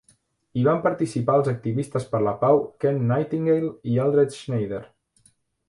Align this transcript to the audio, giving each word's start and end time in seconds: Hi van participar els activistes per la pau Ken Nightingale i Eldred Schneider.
Hi 0.59 0.61
van 0.67 0.79
participar 0.85 1.35
els 1.39 1.49
activistes 1.51 2.09
per 2.15 2.23
la 2.29 2.33
pau 2.45 2.63
Ken 2.85 2.99
Nightingale 3.13 3.71
i 3.93 4.03
Eldred 4.07 4.37
Schneider. 4.41 4.85